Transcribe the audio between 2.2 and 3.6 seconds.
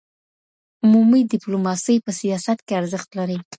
سياست کي ارزښت لري.